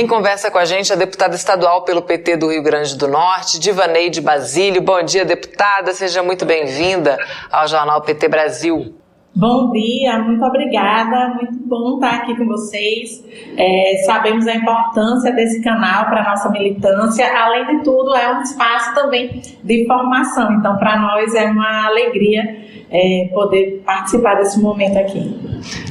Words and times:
Quem 0.00 0.06
conversa 0.06 0.50
com 0.50 0.56
a 0.56 0.64
gente 0.64 0.90
é 0.90 0.94
a 0.94 0.98
deputada 0.98 1.34
estadual 1.34 1.84
pelo 1.84 2.00
PT 2.00 2.38
do 2.38 2.50
Rio 2.50 2.62
Grande 2.62 2.96
do 2.96 3.06
Norte, 3.06 3.60
Divaneide 3.60 4.22
Basílio. 4.22 4.80
Bom 4.80 5.02
dia, 5.02 5.26
deputada. 5.26 5.92
Seja 5.92 6.22
muito 6.22 6.46
bem-vinda 6.46 7.18
ao 7.52 7.68
Jornal 7.68 8.00
PT 8.00 8.26
Brasil. 8.26 8.94
Bom 9.36 9.70
dia, 9.70 10.18
muito 10.20 10.42
obrigada, 10.42 11.34
muito 11.34 11.52
bom 11.68 11.96
estar 11.96 12.14
aqui 12.14 12.34
com 12.34 12.46
vocês. 12.46 13.22
É, 13.58 14.02
sabemos 14.06 14.46
a 14.46 14.54
importância 14.54 15.32
desse 15.32 15.62
canal 15.62 16.06
para 16.06 16.22
a 16.22 16.30
nossa 16.30 16.48
militância, 16.48 17.30
além 17.38 17.66
de 17.66 17.84
tudo, 17.84 18.16
é 18.16 18.34
um 18.38 18.40
espaço 18.40 18.94
também 18.94 19.42
de 19.62 19.86
formação, 19.86 20.50
então 20.54 20.78
para 20.78 20.98
nós 20.98 21.34
é 21.34 21.44
uma 21.44 21.86
alegria 21.88 22.42
é, 22.90 23.28
poder 23.32 23.82
participar 23.86 24.34
desse 24.34 24.58
momento 24.58 24.98
aqui. 24.98 25.38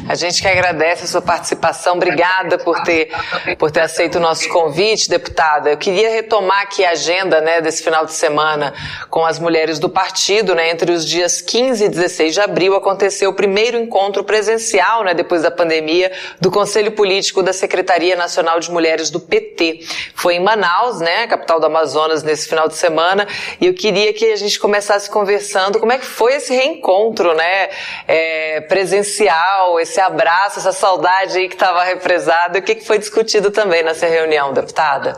A 0.07 0.15
gente 0.15 0.41
que 0.41 0.47
agradece 0.47 1.03
a 1.03 1.07
sua 1.07 1.21
participação, 1.21 1.95
obrigada 1.95 2.57
por 2.57 2.81
ter, 2.81 3.09
por 3.57 3.71
ter 3.71 3.81
aceito 3.81 4.15
o 4.15 4.19
nosso 4.19 4.49
convite, 4.49 5.09
deputada. 5.09 5.69
Eu 5.69 5.77
queria 5.77 6.09
retomar 6.09 6.63
aqui 6.63 6.83
a 6.83 6.91
agenda 6.91 7.39
né, 7.39 7.61
desse 7.61 7.83
final 7.83 8.05
de 8.05 8.11
semana 8.11 8.73
com 9.09 9.23
as 9.23 9.39
mulheres 9.39 9.79
do 9.79 9.87
partido. 9.87 10.55
Né, 10.55 10.71
entre 10.71 10.91
os 10.91 11.05
dias 11.05 11.41
15 11.41 11.85
e 11.85 11.89
16 11.89 12.33
de 12.33 12.41
abril 12.41 12.75
aconteceu 12.75 13.29
o 13.29 13.33
primeiro 13.33 13.77
encontro 13.77 14.23
presencial, 14.23 15.03
né, 15.03 15.13
depois 15.13 15.43
da 15.43 15.51
pandemia, 15.51 16.11
do 16.41 16.51
Conselho 16.51 16.91
Político 16.91 17.43
da 17.43 17.53
Secretaria 17.53 18.15
Nacional 18.15 18.59
de 18.59 18.71
Mulheres 18.71 19.09
do 19.09 19.19
PT. 19.19 19.81
Foi 20.15 20.35
em 20.35 20.39
Manaus, 20.39 20.99
né, 20.99 21.27
capital 21.27 21.59
do 21.59 21.67
Amazonas, 21.67 22.23
nesse 22.23 22.49
final 22.49 22.67
de 22.67 22.75
semana, 22.75 23.27
e 23.61 23.67
eu 23.67 23.73
queria 23.73 24.11
que 24.11 24.25
a 24.25 24.35
gente 24.35 24.59
começasse 24.59 25.09
conversando 25.09 25.79
como 25.79 25.91
é 25.91 25.97
que 25.97 26.05
foi 26.05 26.35
esse 26.35 26.53
reencontro 26.53 26.88
né, 27.35 27.69
é, 28.07 28.61
presencial, 28.61 29.79
esse 29.79 29.99
abraço, 29.99 30.59
essa 30.59 30.71
saudade 30.71 31.37
aí 31.37 31.47
que 31.47 31.55
estava 31.55 31.83
represada. 31.83 32.59
O 32.59 32.61
que, 32.61 32.75
que 32.75 32.85
foi 32.85 32.97
discutido 32.97 33.51
também 33.51 33.83
nessa 33.83 34.07
reunião, 34.07 34.53
deputada? 34.53 35.17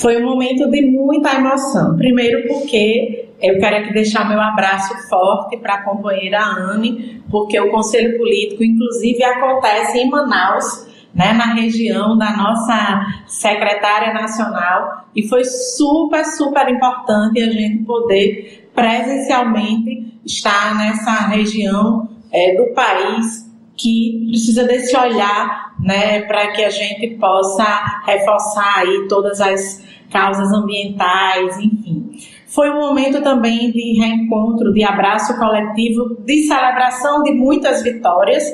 Foi 0.00 0.16
um 0.16 0.24
momento 0.24 0.70
de 0.70 0.82
muita 0.90 1.34
emoção. 1.34 1.96
Primeiro 1.96 2.46
porque 2.48 3.24
eu 3.40 3.58
quero 3.58 3.76
aqui 3.76 3.92
deixar 3.92 4.28
meu 4.28 4.40
abraço 4.40 4.94
forte 5.08 5.56
para 5.58 5.74
a 5.74 5.82
companheira 5.82 6.42
Anne, 6.42 7.22
porque 7.30 7.58
o 7.60 7.70
Conselho 7.70 8.16
Político, 8.16 8.62
inclusive, 8.62 9.22
acontece 9.22 9.98
em 9.98 10.08
Manaus, 10.08 10.86
né, 11.14 11.32
na 11.32 11.54
região 11.54 12.18
da 12.18 12.36
nossa 12.36 13.06
secretária 13.26 14.12
nacional, 14.12 15.04
e 15.14 15.28
foi 15.28 15.44
super, 15.44 16.24
super 16.24 16.68
importante 16.68 17.40
a 17.40 17.50
gente 17.50 17.84
poder 17.84 18.63
presencialmente 18.74 20.20
estar 20.24 20.76
nessa 20.76 21.28
região 21.28 22.08
é, 22.32 22.56
do 22.56 22.74
país 22.74 23.50
que 23.76 24.26
precisa 24.28 24.64
desse 24.64 24.96
olhar 24.96 25.74
né, 25.80 26.22
para 26.22 26.52
que 26.52 26.64
a 26.64 26.70
gente 26.70 27.16
possa 27.16 28.02
reforçar 28.06 28.78
aí 28.78 29.06
todas 29.08 29.40
as 29.40 29.82
causas 30.10 30.52
ambientais, 30.52 31.58
enfim. 31.58 32.10
Foi 32.46 32.70
um 32.70 32.78
momento 32.78 33.20
também 33.20 33.72
de 33.72 33.98
reencontro, 33.98 34.72
de 34.72 34.84
abraço 34.84 35.36
coletivo, 35.38 36.16
de 36.24 36.46
celebração 36.46 37.22
de 37.22 37.32
muitas 37.32 37.82
vitórias 37.82 38.44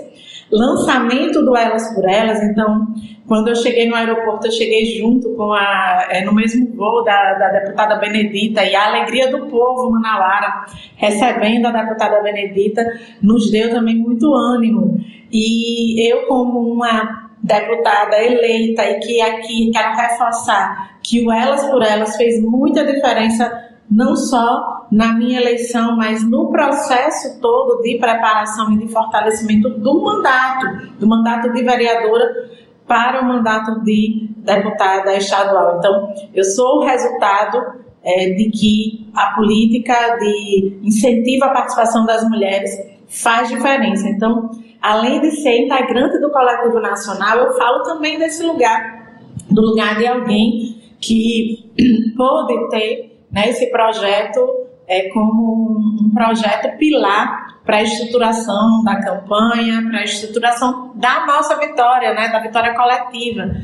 lançamento 0.51 1.45
do 1.45 1.57
Elas 1.57 1.95
por 1.95 2.09
Elas. 2.09 2.43
Então, 2.43 2.89
quando 3.31 3.47
eu 3.47 3.55
cheguei 3.55 3.89
no 3.89 3.95
aeroporto, 3.95 4.49
eu 4.49 4.51
cheguei 4.51 4.87
junto 4.87 5.37
com 5.37 5.53
a, 5.53 6.09
é, 6.11 6.25
no 6.25 6.35
mesmo 6.35 6.75
voo 6.75 7.05
da, 7.05 7.35
da 7.35 7.49
deputada 7.61 7.95
Benedita 7.95 8.65
e 8.65 8.75
a 8.75 8.89
alegria 8.89 9.31
do 9.31 9.47
povo 9.47 9.89
manauara 9.89 10.67
recebendo 10.97 11.67
a 11.67 11.71
deputada 11.71 12.21
Benedita 12.25 12.85
nos 13.23 13.49
deu 13.49 13.71
também 13.71 13.95
muito 13.95 14.35
ânimo. 14.35 14.99
E 15.31 16.11
eu, 16.11 16.27
como 16.27 16.73
uma 16.73 17.31
deputada 17.41 18.21
eleita 18.21 18.83
e 18.83 18.99
que 18.99 19.21
aqui 19.21 19.71
quero 19.71 19.95
reforçar 19.95 20.99
que 21.01 21.25
o 21.25 21.31
Elas 21.31 21.65
por 21.67 21.85
Elas 21.85 22.17
fez 22.17 22.43
muita 22.43 22.85
diferença 22.85 23.49
não 23.89 24.17
só 24.17 24.89
na 24.91 25.13
minha 25.13 25.41
eleição, 25.41 25.97
mas 25.97 26.29
no 26.29 26.51
processo 26.51 27.41
todo 27.41 27.81
de 27.81 27.97
preparação 27.97 28.73
e 28.73 28.79
de 28.79 28.89
fortalecimento 28.89 29.69
do 29.69 30.03
mandato, 30.03 30.97
do 30.99 31.07
mandato 31.07 31.53
de 31.53 31.63
vereadora 31.63 32.51
para 32.91 33.23
o 33.23 33.25
mandato 33.25 33.85
de 33.85 34.29
deputada 34.39 35.17
estadual. 35.17 35.79
Então, 35.79 36.13
eu 36.35 36.43
sou 36.43 36.79
o 36.79 36.85
resultado 36.85 37.57
é, 38.03 38.31
de 38.31 38.51
que 38.51 39.09
a 39.15 39.33
política 39.37 39.95
de 40.19 40.81
incentivo 40.83 41.45
à 41.45 41.51
participação 41.51 42.05
das 42.05 42.29
mulheres 42.29 42.69
faz 43.09 43.49
diferença. 43.49 44.09
Então, 44.09 44.51
além 44.83 45.21
de 45.21 45.31
ser 45.41 45.67
integrante 45.67 46.19
do 46.19 46.33
coletivo 46.33 46.81
nacional, 46.81 47.39
eu 47.39 47.53
falo 47.53 47.85
também 47.85 48.19
desse 48.19 48.43
lugar, 48.43 49.21
do 49.49 49.63
lugar 49.63 49.97
de 49.97 50.09
alguém 50.09 50.83
que 51.01 51.71
pôde 52.19 52.71
ter 52.71 53.25
né, 53.31 53.51
esse 53.51 53.71
projeto 53.71 54.67
é 54.89 55.09
como 55.11 55.79
um 56.03 56.11
projeto 56.13 56.77
pilar 56.77 57.40
para 57.65 57.79
a 57.79 57.83
estruturação 57.83 58.83
da 58.85 59.01
campanha, 59.01 59.83
para 59.89 60.01
a 60.01 60.05
estruturação 60.05 60.93
da 60.95 61.27
nossa 61.27 61.57
vitória, 61.57 62.15
né, 62.15 62.29
da 62.29 62.41
vitória 62.41 62.75
coletiva, 62.75 63.55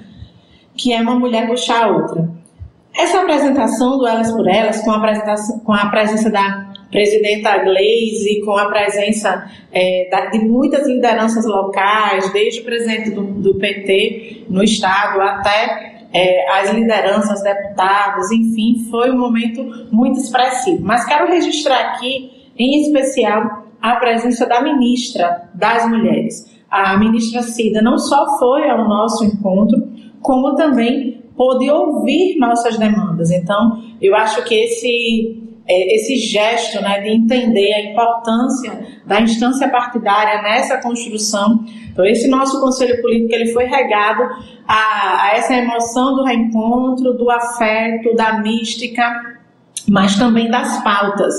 que 0.76 0.92
é 0.92 1.00
uma 1.00 1.14
mulher 1.14 1.46
puxar 1.46 1.84
a 1.84 1.88
outra. 1.88 2.28
Essa 2.94 3.20
apresentação 3.20 3.98
do 3.98 4.06
Elas 4.06 4.30
por 4.32 4.48
Elas, 4.48 4.80
com 4.82 4.90
a, 4.90 5.00
com 5.64 5.72
a 5.72 5.86
presença 5.86 6.30
da 6.30 6.66
presidenta 6.90 7.58
Glaze, 7.58 8.40
com 8.44 8.56
a 8.56 8.66
presença 8.68 9.50
é, 9.72 10.08
da, 10.10 10.26
de 10.26 10.38
muitas 10.38 10.86
lideranças 10.86 11.44
locais, 11.44 12.32
desde 12.32 12.60
o 12.60 12.64
presidente 12.64 13.10
do, 13.10 13.22
do 13.22 13.54
PT 13.56 14.44
no 14.48 14.62
estado 14.62 15.20
até 15.20 15.96
é, 16.12 16.50
as 16.58 16.70
lideranças, 16.70 17.42
deputados, 17.42 18.30
enfim, 18.30 18.86
foi 18.90 19.10
um 19.10 19.18
momento 19.18 19.62
muito 19.92 20.18
expressivo. 20.18 20.82
Mas 20.82 21.04
quero 21.04 21.28
registrar 21.28 21.78
aqui, 21.78 22.50
em 22.56 22.82
especial, 22.82 23.65
a 23.92 23.96
presença 23.96 24.46
da 24.46 24.60
ministra 24.60 25.48
das 25.54 25.88
Mulheres. 25.88 26.56
A 26.70 26.96
ministra 26.96 27.42
Cida 27.42 27.80
não 27.80 27.98
só 27.98 28.38
foi 28.38 28.68
ao 28.68 28.88
nosso 28.88 29.24
encontro, 29.24 29.88
como 30.20 30.54
também 30.54 31.22
pôde 31.36 31.70
ouvir 31.70 32.36
nossas 32.38 32.76
demandas. 32.76 33.30
Então, 33.30 33.82
eu 34.00 34.14
acho 34.16 34.42
que 34.44 34.54
esse 34.54 35.46
é, 35.68 35.96
esse 35.96 36.16
gesto 36.16 36.80
né, 36.80 37.00
de 37.00 37.10
entender 37.10 37.72
a 37.72 37.90
importância 37.90 38.86
da 39.04 39.20
instância 39.20 39.68
partidária 39.68 40.40
nessa 40.42 40.78
construção. 40.78 41.64
Então, 41.90 42.04
esse 42.04 42.28
nosso 42.28 42.60
conselho 42.60 43.00
político 43.02 43.34
ele 43.34 43.52
foi 43.52 43.64
regado 43.64 44.22
a, 44.66 45.24
a 45.24 45.32
essa 45.36 45.54
emoção 45.54 46.14
do 46.14 46.22
reencontro, 46.22 47.14
do 47.14 47.28
afeto, 47.28 48.14
da 48.14 48.40
mística, 48.40 49.35
mas 49.88 50.16
também 50.16 50.50
das 50.50 50.82
pautas. 50.82 51.34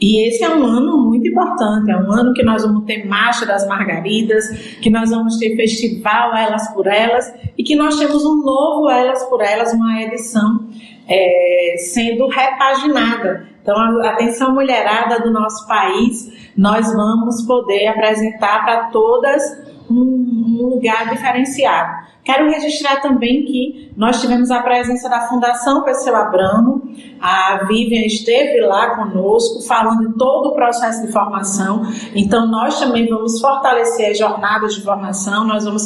E 0.00 0.26
esse 0.26 0.42
é 0.42 0.48
um 0.48 0.64
ano 0.64 0.96
muito 0.96 1.28
importante, 1.28 1.90
é 1.90 1.96
um 1.96 2.10
ano 2.10 2.32
que 2.32 2.42
nós 2.42 2.62
vamos 2.62 2.84
ter 2.84 3.06
Marcha 3.06 3.44
das 3.44 3.66
Margaridas, 3.66 4.48
que 4.80 4.88
nós 4.88 5.10
vamos 5.10 5.36
ter 5.36 5.54
Festival 5.56 6.34
Elas 6.34 6.72
por 6.72 6.86
Elas 6.86 7.30
e 7.58 7.62
que 7.62 7.76
nós 7.76 7.98
temos 7.98 8.24
um 8.24 8.42
novo 8.42 8.88
Elas 8.88 9.22
por 9.24 9.42
Elas, 9.42 9.74
uma 9.74 10.00
edição 10.00 10.66
é, 11.06 11.74
sendo 11.76 12.28
repaginada. 12.28 13.48
Então, 13.62 13.76
a 13.76 14.10
atenção 14.10 14.54
mulherada 14.54 15.20
do 15.20 15.30
nosso 15.30 15.68
país, 15.68 16.32
nós 16.56 16.90
vamos 16.94 17.42
poder 17.42 17.88
apresentar 17.88 18.64
para 18.64 18.84
todas 18.84 19.42
um, 19.90 20.60
um 20.60 20.68
lugar 20.68 21.10
diferenciado. 21.10 22.08
Quero 22.22 22.50
registrar 22.50 23.00
também 23.00 23.44
que 23.44 23.92
nós 23.96 24.20
tivemos 24.20 24.50
a 24.50 24.62
presença 24.62 25.08
da 25.08 25.22
Fundação 25.22 25.82
Perseu 25.82 26.14
Abramo, 26.14 26.82
a 27.20 27.64
Vivian 27.66 28.06
esteve 28.06 28.60
lá 28.60 28.94
conosco, 28.94 29.66
falando 29.66 30.08
de 30.08 30.18
todo 30.18 30.50
o 30.50 30.54
processo 30.54 31.04
de 31.06 31.12
formação. 31.12 31.82
Então, 32.14 32.46
nós 32.46 32.78
também 32.78 33.08
vamos 33.08 33.40
fortalecer 33.40 34.10
as 34.10 34.18
jornadas 34.18 34.74
de 34.74 34.82
formação, 34.82 35.44
nós 35.46 35.64
vamos 35.64 35.82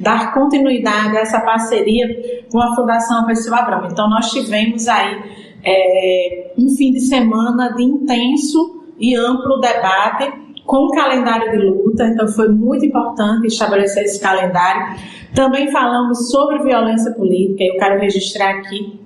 dar 0.00 0.34
continuidade 0.34 1.16
a 1.16 1.20
essa 1.20 1.40
parceria 1.40 2.44
com 2.50 2.60
a 2.60 2.74
Fundação 2.74 3.24
Perseu 3.24 3.54
Abramo. 3.54 3.86
Então, 3.86 4.10
nós 4.10 4.30
tivemos 4.30 4.86
aí 4.88 5.22
é, 5.64 6.52
um 6.58 6.68
fim 6.76 6.92
de 6.92 7.00
semana 7.00 7.72
de 7.74 7.82
intenso 7.82 8.84
e 8.98 9.14
amplo 9.14 9.60
debate 9.60 10.45
com 10.66 10.86
o 10.86 10.90
calendário 10.90 11.50
de 11.52 11.58
luta, 11.58 12.04
então 12.06 12.26
foi 12.28 12.48
muito 12.48 12.84
importante 12.84 13.46
estabelecer 13.46 14.04
esse 14.04 14.20
calendário. 14.20 14.96
Também 15.34 15.70
falamos 15.70 16.30
sobre 16.30 16.62
violência 16.62 17.12
política, 17.12 17.64
eu 17.64 17.78
quero 17.78 18.00
registrar 18.00 18.50
aqui 18.50 19.00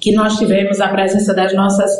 que 0.00 0.12
nós 0.14 0.36
tivemos 0.36 0.80
a 0.80 0.88
presença 0.88 1.34
das 1.34 1.54
nossas 1.54 1.90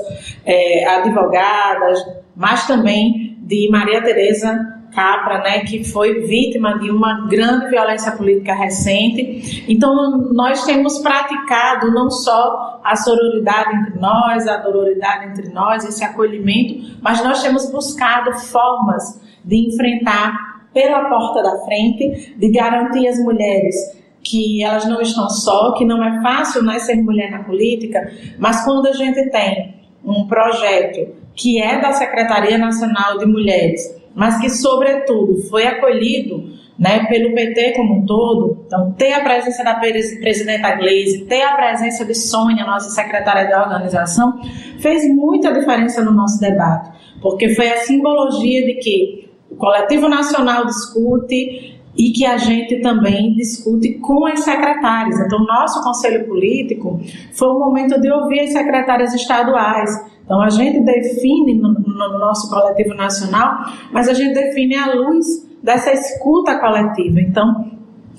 é, 0.45 0.87
advogadas, 0.87 2.05
mas 2.35 2.67
também 2.67 3.37
de 3.43 3.69
Maria 3.71 4.03
Tereza 4.03 4.72
Capra, 4.95 5.39
né, 5.39 5.61
que 5.61 5.85
foi 5.85 6.21
vítima 6.21 6.79
de 6.79 6.91
uma 6.91 7.27
grande 7.27 7.69
violência 7.69 8.13
política 8.13 8.55
recente. 8.55 9.65
Então, 9.69 10.29
nós 10.33 10.65
temos 10.65 10.99
praticado 10.99 11.91
não 11.93 12.11
só 12.11 12.81
a 12.85 12.95
sororidade 12.95 13.75
entre 13.77 13.99
nós, 13.99 14.47
a 14.47 14.59
dororidade 14.59 15.31
entre 15.31 15.49
nós, 15.51 15.85
esse 15.85 16.05
acolhimento, 16.05 16.99
mas 17.01 17.23
nós 17.25 17.43
temos 17.43 17.71
buscado 17.71 18.33
formas 18.39 19.21
de 19.45 19.69
enfrentar 19.69 20.53
pela 20.73 21.09
porta 21.09 21.43
da 21.43 21.65
frente, 21.65 22.35
de 22.37 22.51
garantir 22.51 23.07
às 23.07 23.19
mulheres 23.19 23.75
que 24.23 24.63
elas 24.63 24.87
não 24.87 25.01
estão 25.01 25.29
só, 25.29 25.73
que 25.73 25.85
não 25.85 26.03
é 26.03 26.23
fácil 26.23 26.63
né, 26.63 26.79
ser 26.79 26.97
mulher 26.97 27.31
na 27.31 27.43
política, 27.43 28.11
mas 28.39 28.65
quando 28.65 28.87
a 28.87 28.93
gente 28.93 29.31
tem 29.31 29.75
um 30.05 30.27
projeto 30.27 31.13
que 31.35 31.61
é 31.61 31.81
da 31.81 31.93
Secretaria 31.93 32.59
Nacional 32.59 33.19
de 33.19 33.27
Mulheres, 33.27 34.02
mas 34.15 34.41
que, 34.41 34.49
sobretudo, 34.51 35.37
foi 35.49 35.67
acolhido 35.67 36.53
né, 36.79 37.07
pelo 37.07 37.35
PT 37.35 37.75
como 37.77 38.01
um 38.01 38.07
todo, 38.07 38.65
então 38.67 38.93
ter 38.93 39.13
a 39.13 39.21
presença 39.21 39.63
da 39.63 39.75
presidenta 39.75 40.75
Gleisi, 40.77 41.25
ter 41.27 41.43
a 41.43 41.55
presença 41.55 42.05
de 42.05 42.15
Sônia, 42.15 42.65
nossa 42.65 42.91
secretária 42.91 43.47
de 43.47 43.55
organização, 43.55 44.41
fez 44.81 45.09
muita 45.15 45.53
diferença 45.53 46.03
no 46.03 46.13
nosso 46.13 46.41
debate, 46.41 46.91
porque 47.21 47.51
foi 47.51 47.71
a 47.71 47.77
simbologia 47.79 48.65
de 48.67 48.75
que 48.81 49.31
o 49.51 49.57
coletivo 49.57 50.09
nacional 50.09 50.65
discute 50.67 51.79
e 51.97 52.11
que 52.11 52.25
a 52.25 52.39
gente 52.39 52.81
também 52.81 53.35
discute 53.35 53.99
com 53.99 54.27
as 54.27 54.41
secretárias. 54.41 55.21
Então, 55.21 55.45
nosso 55.45 55.83
conselho 55.83 56.27
político 56.27 57.01
foi 57.33 57.49
um 57.49 57.59
momento 57.59 58.01
de 58.01 58.11
ouvir 58.11 58.41
as 58.41 58.53
secretárias 58.53 59.15
estaduais. 59.15 59.91
Então, 60.33 60.41
a 60.41 60.49
gente 60.49 60.81
define 60.81 61.57
no, 61.57 61.75
no 61.75 62.19
nosso 62.19 62.49
coletivo 62.49 62.95
nacional, 62.95 63.67
mas 63.93 64.09
a 64.09 64.15
gente 64.15 64.33
define 64.33 64.77
à 64.77 64.95
luz 64.95 65.47
dessa 65.63 65.93
escuta 65.93 66.59
coletiva. 66.59 67.21
Então, 67.21 67.71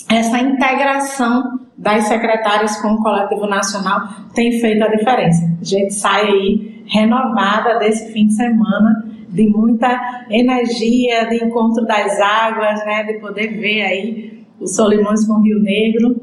essa 0.07 0.37
integração 0.37 1.59
das 1.75 2.03
secretárias 2.03 2.79
com 2.79 2.89
o 2.89 3.01
coletivo 3.01 3.47
nacional 3.47 4.01
tem 4.35 4.59
feito 4.59 4.83
a 4.83 4.89
diferença. 4.89 5.43
A 5.59 5.65
gente 5.65 5.91
sai 5.91 6.27
aí 6.27 6.83
renovada 6.85 7.79
desse 7.79 8.13
fim 8.13 8.27
de 8.27 8.35
semana 8.35 9.05
de 9.29 9.47
muita 9.47 9.99
energia, 10.29 11.27
de 11.29 11.43
encontro 11.43 11.83
das 11.83 12.21
águas, 12.21 12.85
né, 12.85 13.05
de 13.05 13.13
poder 13.13 13.59
ver 13.59 13.81
aí 13.81 14.45
os 14.59 14.75
Solimões 14.75 15.25
com 15.25 15.33
o 15.33 15.41
Rio 15.41 15.59
Negro 15.59 16.15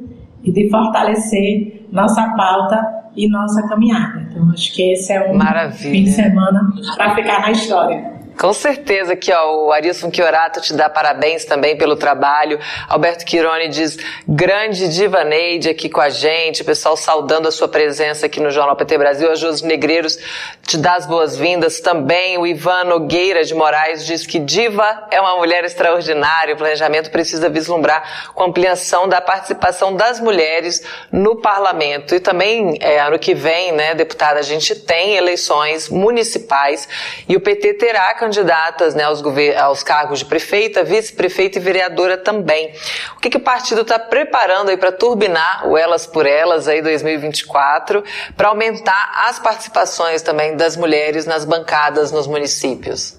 e 0.45 0.53
de 0.53 0.71
fortalecer 0.71 1.89
nossa 1.91 2.29
pauta 2.37 3.00
e 3.17 3.29
nossa 3.29 3.67
caminhada. 3.69 4.27
Então, 4.31 4.51
acho 4.51 4.73
que 4.75 4.93
esse 4.93 5.13
é 5.13 5.31
um 5.31 5.37
Maravilha. 5.37 5.91
fim 5.91 6.05
de 6.05 6.11
semana 6.11 6.61
para 6.97 7.15
ficar 7.15 7.41
na 7.41 7.51
história. 7.51 8.10
Com 8.41 8.55
certeza 8.55 9.15
que 9.15 9.31
ó, 9.31 9.67
o 9.67 9.71
Arilson 9.71 10.11
Chiorato 10.11 10.63
te 10.63 10.73
dá 10.73 10.89
parabéns 10.89 11.45
também 11.45 11.77
pelo 11.77 11.95
trabalho. 11.95 12.59
Alberto 12.89 13.23
Quirone 13.27 13.69
diz 13.69 13.99
grande 14.27 14.89
diva 14.89 15.23
Neide 15.23 15.69
aqui 15.69 15.91
com 15.91 16.01
a 16.01 16.09
gente, 16.09 16.63
o 16.63 16.65
pessoal 16.65 16.97
saudando 16.97 17.49
a 17.49 17.51
sua 17.51 17.69
presença 17.69 18.25
aqui 18.25 18.41
no 18.41 18.51
Jornal 18.51 18.75
PT 18.77 18.97
Brasil. 18.97 19.31
A 19.31 19.35
Josi 19.35 19.67
Negreiros 19.67 20.19
te 20.67 20.79
dá 20.79 20.95
as 20.95 21.05
boas-vindas 21.05 21.81
também. 21.81 22.39
O 22.39 22.47
Ivan 22.47 22.85
Nogueira 22.85 23.45
de 23.45 23.55
Moraes 23.55 24.07
diz 24.07 24.27
que 24.27 24.39
diva 24.39 25.07
é 25.11 25.21
uma 25.21 25.37
mulher 25.37 25.63
extraordinária. 25.65 26.55
O 26.55 26.57
planejamento 26.57 27.11
precisa 27.11 27.51
vislumbrar 27.51 28.33
com 28.35 28.45
ampliação 28.45 29.07
da 29.07 29.21
participação 29.21 29.95
das 29.95 30.19
mulheres 30.19 30.83
no 31.13 31.37
parlamento. 31.43 32.15
E 32.15 32.21
também, 32.21 32.79
é, 32.81 33.01
ano 33.01 33.19
que 33.19 33.35
vem, 33.35 33.73
né, 33.73 33.95
deputada, 33.95 34.39
a 34.39 34.43
gente 34.43 34.75
tem 34.75 35.17
eleições 35.17 35.91
municipais 35.91 36.89
e 37.29 37.37
o 37.37 37.41
PT 37.41 37.75
terá 37.75 38.15
candidatas 38.31 38.95
né, 38.95 39.03
aos, 39.03 39.23
aos 39.61 39.83
cargos 39.83 40.21
de 40.21 40.25
prefeita, 40.25 40.85
vice-prefeita 40.85 41.59
e 41.59 41.61
vereadora 41.61 42.17
também. 42.17 42.73
O 43.17 43.21
que, 43.21 43.29
que 43.29 43.37
o 43.37 43.41
partido 43.41 43.81
está 43.81 43.99
preparando 43.99 44.71
aí 44.71 44.77
para 44.77 44.93
turbinar 44.93 45.69
o 45.69 45.77
Elas 45.77 46.07
por 46.07 46.25
Elas 46.25 46.69
aí 46.69 46.81
2024, 46.81 48.05
para 48.37 48.49
aumentar 48.49 49.27
as 49.29 49.41
participações 49.41 50.23
também 50.23 50.57
das 50.57 50.77
mulheres 50.77 51.27
nas 51.27 51.45
bancadas 51.45 52.13
nos 52.13 52.29
municípios? 52.29 53.19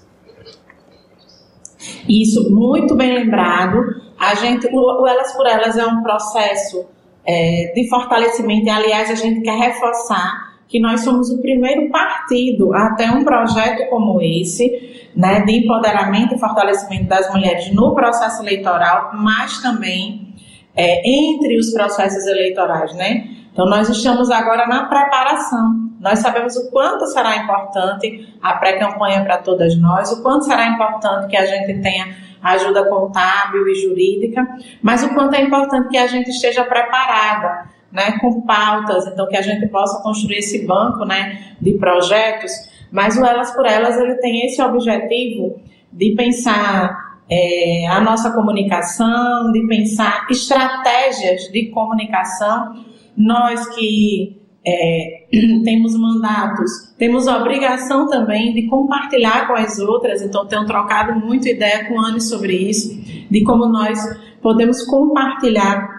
Isso, 2.08 2.50
muito 2.50 2.94
bem 2.94 3.12
lembrado. 3.12 3.78
A 4.18 4.34
gente, 4.34 4.66
o, 4.72 5.02
o 5.02 5.06
Elas 5.06 5.32
por 5.34 5.46
Elas 5.46 5.76
é 5.76 5.84
um 5.84 6.02
processo 6.02 6.86
é, 7.26 7.72
de 7.74 7.88
fortalecimento 7.90 8.66
e, 8.66 8.70
aliás, 8.70 9.10
a 9.10 9.14
gente 9.14 9.42
quer 9.42 9.58
reforçar 9.58 10.51
que 10.72 10.80
nós 10.80 11.02
somos 11.02 11.28
o 11.28 11.38
primeiro 11.42 11.90
partido 11.90 12.72
a 12.72 12.94
ter 12.94 13.10
um 13.10 13.22
projeto 13.22 13.90
como 13.90 14.22
esse, 14.22 15.10
né, 15.14 15.42
de 15.42 15.52
empoderamento 15.52 16.34
e 16.34 16.38
fortalecimento 16.38 17.04
das 17.04 17.30
mulheres 17.30 17.70
no 17.74 17.94
processo 17.94 18.42
eleitoral, 18.42 19.10
mas 19.12 19.60
também 19.60 20.34
é, 20.74 21.02
entre 21.06 21.58
os 21.58 21.70
processos 21.74 22.26
eleitorais, 22.26 22.94
né? 22.94 23.28
Então, 23.52 23.66
nós 23.66 23.86
estamos 23.90 24.30
agora 24.30 24.66
na 24.66 24.86
preparação. 24.86 25.90
Nós 26.00 26.20
sabemos 26.20 26.56
o 26.56 26.70
quanto 26.70 27.04
será 27.08 27.36
importante 27.36 28.34
a 28.40 28.54
pré-campanha 28.54 29.22
para 29.22 29.36
todas 29.36 29.78
nós, 29.78 30.10
o 30.10 30.22
quanto 30.22 30.46
será 30.46 30.68
importante 30.68 31.28
que 31.28 31.36
a 31.36 31.44
gente 31.44 31.82
tenha 31.82 32.16
ajuda 32.42 32.88
contábil 32.88 33.68
e 33.68 33.74
jurídica, 33.74 34.42
mas 34.80 35.04
o 35.04 35.12
quanto 35.12 35.34
é 35.34 35.42
importante 35.42 35.90
que 35.90 35.98
a 35.98 36.06
gente 36.06 36.30
esteja 36.30 36.64
preparada 36.64 37.70
né, 37.92 38.18
com 38.18 38.40
pautas, 38.42 39.06
então 39.06 39.28
que 39.28 39.36
a 39.36 39.42
gente 39.42 39.66
possa 39.68 40.02
construir 40.02 40.38
esse 40.38 40.66
banco 40.66 41.04
né, 41.04 41.54
de 41.60 41.74
projetos, 41.74 42.50
mas 42.90 43.16
o 43.16 43.24
Elas 43.24 43.54
por 43.54 43.66
Elas 43.66 43.98
ele 43.98 44.14
tem 44.16 44.46
esse 44.46 44.60
objetivo 44.62 45.60
de 45.92 46.14
pensar 46.14 47.12
é, 47.30 47.86
a 47.86 48.00
nossa 48.00 48.30
comunicação, 48.32 49.52
de 49.52 49.66
pensar 49.66 50.26
estratégias 50.30 51.50
de 51.52 51.66
comunicação. 51.66 52.84
Nós 53.16 53.68
que 53.74 54.40
é, 54.64 55.26
temos 55.64 55.94
mandatos, 55.98 56.94
temos 56.98 57.28
a 57.28 57.38
obrigação 57.38 58.08
também 58.08 58.52
de 58.54 58.66
compartilhar 58.68 59.46
com 59.46 59.54
as 59.54 59.78
outras, 59.78 60.22
então 60.22 60.46
tenho 60.46 60.66
trocado 60.66 61.18
muito 61.18 61.48
ideia 61.48 61.86
com 61.86 62.00
a 62.00 62.08
Anne 62.08 62.20
sobre 62.20 62.54
isso, 62.54 63.00
de 63.30 63.42
como 63.44 63.66
nós 63.66 63.98
podemos 64.40 64.82
compartilhar 64.86 65.91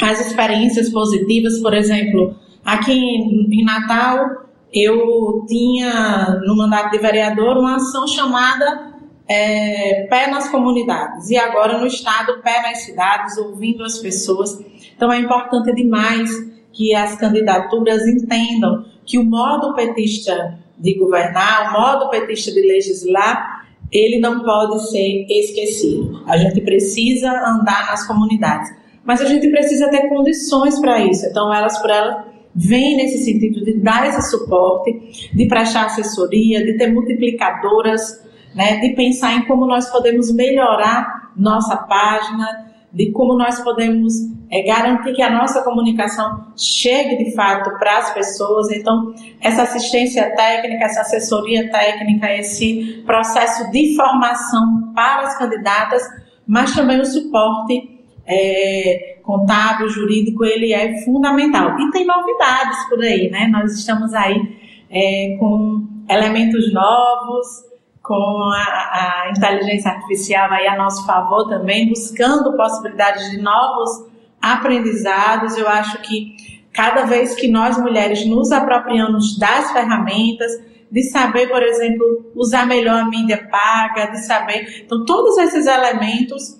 as 0.00 0.26
experiências 0.26 0.90
positivas, 0.90 1.58
por 1.60 1.74
exemplo, 1.74 2.34
aqui 2.64 2.92
em, 2.92 3.64
Natal 3.64 4.48
eu 4.72 5.44
tinha 5.48 6.40
no 6.46 6.56
mandato 6.56 6.92
de 6.92 6.98
vereador 6.98 7.56
uma 7.58 7.76
ação 7.76 8.06
chamada 8.06 8.92
é, 9.28 10.06
Pé 10.08 10.30
nas 10.30 10.48
Comunidades 10.48 11.28
e 11.28 11.36
agora 11.36 11.78
no 11.78 11.86
estado 11.86 12.40
Pé 12.42 12.62
nas 12.62 12.82
Cidades, 12.82 13.36
ouvindo 13.36 13.84
as 13.84 13.98
pessoas. 13.98 14.58
Então 14.96 15.12
é 15.12 15.18
importante 15.18 15.74
demais 15.74 16.30
que 16.72 16.94
as 16.94 17.16
candidaturas 17.16 18.06
entendam 18.06 18.84
que 19.04 19.18
o 19.18 19.24
modo 19.24 19.74
petista 19.74 20.58
de 20.78 20.94
governar, 20.94 21.68
o 21.68 21.80
modo 21.80 22.08
petista 22.10 22.52
de 22.52 22.60
legislar, 22.60 23.66
ele 23.92 24.18
não 24.18 24.44
pode 24.44 24.88
ser 24.88 25.26
esquecido. 25.28 26.22
A 26.26 26.36
gente 26.36 26.60
precisa 26.60 27.28
andar 27.28 27.86
nas 27.86 28.06
comunidades. 28.06 28.79
Mas 29.10 29.20
a 29.20 29.24
gente 29.24 29.50
precisa 29.50 29.90
ter 29.90 30.08
condições 30.08 30.78
para 30.78 31.00
isso. 31.00 31.26
Então, 31.26 31.52
elas 31.52 31.76
por 31.80 31.90
elas 31.90 32.26
vêm 32.54 32.96
nesse 32.96 33.24
sentido 33.24 33.64
de 33.64 33.76
dar 33.80 34.06
esse 34.06 34.30
suporte, 34.30 35.28
de 35.34 35.48
prestar 35.48 35.86
assessoria, 35.86 36.64
de 36.64 36.78
ter 36.78 36.92
multiplicadoras, 36.92 38.24
né, 38.54 38.76
de 38.76 38.90
pensar 38.94 39.34
em 39.34 39.46
como 39.46 39.66
nós 39.66 39.90
podemos 39.90 40.32
melhorar 40.32 41.32
nossa 41.36 41.76
página, 41.76 42.70
de 42.92 43.10
como 43.10 43.36
nós 43.36 43.58
podemos 43.64 44.14
é, 44.48 44.62
garantir 44.62 45.12
que 45.12 45.22
a 45.22 45.30
nossa 45.30 45.60
comunicação 45.64 46.52
chegue 46.56 47.24
de 47.24 47.34
fato 47.34 47.68
para 47.80 47.98
as 47.98 48.14
pessoas. 48.14 48.70
Então, 48.70 49.12
essa 49.40 49.62
assistência 49.62 50.36
técnica, 50.36 50.84
essa 50.84 51.00
assessoria 51.00 51.68
técnica, 51.68 52.32
esse 52.32 53.02
processo 53.04 53.72
de 53.72 53.96
formação 53.96 54.92
para 54.94 55.22
as 55.22 55.36
candidatas, 55.36 56.00
mas 56.46 56.72
também 56.72 57.00
o 57.00 57.04
suporte 57.04 57.98
é, 58.30 59.16
contábil, 59.22 59.88
jurídico, 59.88 60.44
ele 60.44 60.72
é 60.72 61.02
fundamental. 61.04 61.78
E 61.80 61.90
tem 61.90 62.06
novidades 62.06 62.88
por 62.88 63.02
aí, 63.02 63.28
né? 63.28 63.48
Nós 63.48 63.72
estamos 63.72 64.14
aí 64.14 64.40
é, 64.88 65.36
com 65.38 65.84
elementos 66.08 66.72
novos, 66.72 67.64
com 68.02 68.50
a, 68.52 69.26
a, 69.26 69.32
inteligência 69.36 69.90
artificial 69.90 70.50
aí 70.50 70.66
a 70.66 70.76
nosso 70.76 71.04
favor 71.06 71.48
também, 71.48 71.88
buscando 71.88 72.56
possibilidades 72.56 73.30
de 73.30 73.42
novos 73.42 74.06
aprendizados. 74.40 75.56
Eu 75.56 75.68
acho 75.68 76.00
que 76.02 76.36
cada 76.72 77.04
vez 77.04 77.34
que 77.34 77.48
nós 77.48 77.78
mulheres 77.78 78.24
nos 78.26 78.52
apropriamos 78.52 79.38
das 79.38 79.72
ferramentas, 79.72 80.50
de 80.90 81.02
saber, 81.04 81.48
por 81.48 81.62
exemplo, 81.62 82.32
usar 82.34 82.66
melhor 82.66 83.00
a 83.00 83.04
mídia 83.04 83.48
paga, 83.50 84.10
de 84.10 84.26
saber. 84.26 84.82
Então, 84.84 85.04
todos 85.04 85.38
esses 85.38 85.66
elementos 85.66 86.59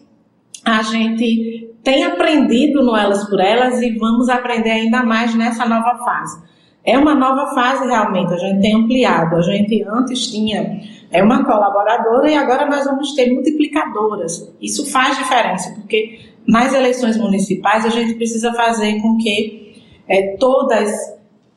a 0.64 0.82
gente 0.82 1.74
tem 1.82 2.04
aprendido 2.04 2.82
no 2.82 2.96
Elas 2.96 3.28
por 3.28 3.40
Elas 3.40 3.80
e 3.80 3.96
vamos 3.98 4.28
aprender 4.28 4.70
ainda 4.70 5.02
mais 5.02 5.34
nessa 5.34 5.66
nova 5.66 5.98
fase. 6.04 6.42
É 6.84 6.96
uma 6.96 7.14
nova 7.14 7.54
fase 7.54 7.86
realmente, 7.86 8.32
a 8.32 8.36
gente 8.36 8.60
tem 8.60 8.74
ampliado. 8.74 9.36
A 9.36 9.42
gente 9.42 9.82
antes 9.84 10.26
tinha 10.30 10.80
é 11.10 11.22
uma 11.22 11.44
colaboradora 11.44 12.30
e 12.30 12.36
agora 12.36 12.66
nós 12.66 12.84
vamos 12.84 13.14
ter 13.14 13.32
multiplicadoras. 13.32 14.48
Isso 14.60 14.90
faz 14.90 15.18
diferença, 15.18 15.74
porque 15.74 16.20
nas 16.46 16.72
eleições 16.72 17.16
municipais 17.16 17.84
a 17.84 17.88
gente 17.88 18.14
precisa 18.14 18.52
fazer 18.52 19.00
com 19.02 19.16
que 19.16 19.82
é, 20.08 20.36
todas 20.38 20.90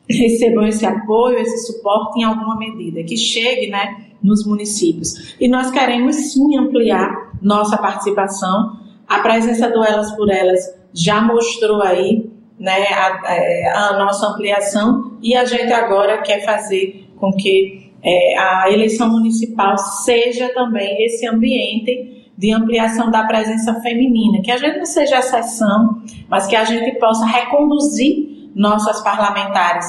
recebam 0.08 0.66
esse 0.66 0.84
apoio, 0.84 1.38
esse 1.38 1.66
suporte 1.66 2.20
em 2.20 2.24
alguma 2.24 2.58
medida, 2.58 3.02
que 3.04 3.16
chegue 3.16 3.68
né, 3.68 3.96
nos 4.22 4.44
municípios. 4.46 5.34
E 5.40 5.48
nós 5.48 5.70
queremos 5.70 6.16
sim 6.16 6.58
ampliar 6.58 7.32
nossa 7.40 7.78
participação 7.78 8.83
A 9.08 9.20
presença 9.20 9.68
do 9.70 9.84
Elas 9.84 10.12
por 10.12 10.30
Elas 10.30 10.60
já 10.92 11.20
mostrou 11.20 11.82
aí 11.82 12.30
né, 12.58 12.72
a, 12.72 13.20
é, 13.26 13.68
a, 13.68 13.98
nossa 13.98 14.28
ampliação 14.28 15.18
e 15.22 15.34
a 15.34 15.44
gente 15.44 15.72
agora 15.72 16.22
quer 16.22 16.44
fazer 16.44 17.08
com 17.16 17.32
que 17.32 17.92
é, 18.02 18.38
a 18.38 18.70
eleição 18.70 19.10
municipal 19.10 19.76
seja 19.78 20.48
também 20.50 21.04
esse 21.04 21.26
ambiente 21.26 22.30
de 22.36 22.52
ampliação 22.52 23.10
da 23.10 23.24
presença 23.24 23.80
feminina, 23.80 24.42
que 24.42 24.50
a 24.50 24.56
gente 24.56 24.78
não 24.78 24.86
seja 24.86 25.18
exceção, 25.18 26.02
mas 26.28 26.46
que 26.46 26.56
a 26.56 26.64
gente 26.64 26.98
possa 26.98 27.24
reconduzir 27.24 28.50
nossas 28.54 29.02
parlamentares 29.02 29.86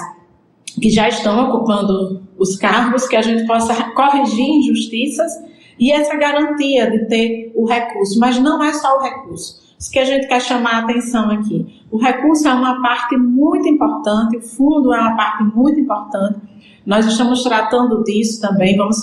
que 0.81 0.89
já 0.89 1.07
estão 1.07 1.49
ocupando 1.49 2.23
os 2.37 2.55
cargos, 2.57 3.07
que 3.07 3.15
a 3.15 3.21
gente 3.21 3.45
possa 3.47 3.73
corrigir 3.91 4.45
injustiças 4.45 5.31
e 5.79 5.91
essa 5.91 6.15
garantia 6.15 6.89
de 6.89 7.07
ter 7.07 7.51
o 7.55 7.65
recurso. 7.65 8.19
Mas 8.19 8.39
não 8.39 8.63
é 8.63 8.73
só 8.73 8.97
o 8.97 9.01
recurso. 9.01 9.63
Isso 9.77 9.91
que 9.91 9.99
a 9.99 10.05
gente 10.05 10.27
quer 10.27 10.41
chamar 10.41 10.75
a 10.75 10.79
atenção 10.79 11.29
aqui. 11.31 11.83
O 11.91 11.97
recurso 11.97 12.47
é 12.47 12.53
uma 12.53 12.81
parte 12.81 13.17
muito 13.17 13.67
importante, 13.67 14.37
o 14.37 14.41
fundo 14.41 14.93
é 14.93 14.99
uma 14.99 15.15
parte 15.15 15.43
muito 15.43 15.79
importante. 15.79 16.39
Nós 16.85 17.05
estamos 17.05 17.43
tratando 17.43 18.03
disso 18.03 18.41
também, 18.41 18.77
vamos 18.77 18.97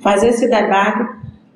fazer 0.00 0.28
esse 0.28 0.48
debate, 0.48 1.08